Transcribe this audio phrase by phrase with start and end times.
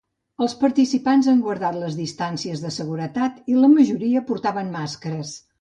[0.43, 5.41] Els participants han guardat les distàncies de seguretat i la majoria portaven màscares.